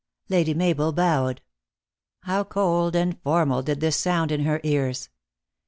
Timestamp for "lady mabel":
0.29-0.91